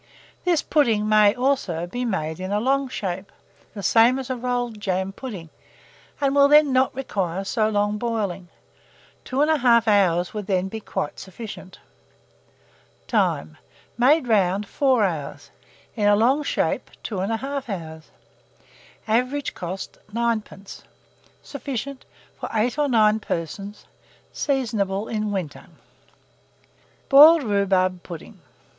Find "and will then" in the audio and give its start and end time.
6.19-6.73